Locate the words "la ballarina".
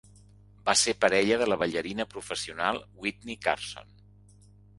1.49-2.07